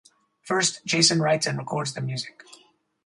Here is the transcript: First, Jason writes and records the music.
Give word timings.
First, 0.41 0.83
Jason 0.83 1.19
writes 1.19 1.45
and 1.45 1.59
records 1.59 1.93
the 1.93 2.01
music. 2.01 2.41